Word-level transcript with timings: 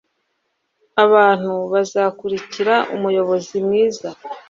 abantu 1.05 1.53
bazakurikira 1.71 2.75
umuyobozi 2.95 3.55
mwiza 3.65 4.09